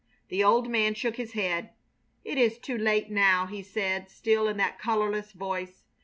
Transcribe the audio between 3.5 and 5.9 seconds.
said, still in that colorless voice.